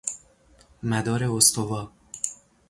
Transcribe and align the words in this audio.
مدار 0.83 1.31
استوا 1.37 1.91